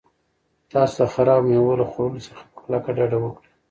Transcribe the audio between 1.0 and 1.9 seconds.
خرابو مېوو له